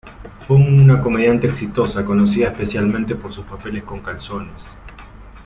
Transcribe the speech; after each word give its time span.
Fue 0.47 0.57
una 0.57 0.99
comediante 0.99 1.45
exitosa, 1.45 2.03
conocida 2.03 2.47
especialmente 2.47 3.13
por 3.13 3.31
sus 3.31 3.45
papeles 3.45 3.83
con 3.83 3.99
calzones. 4.01 4.71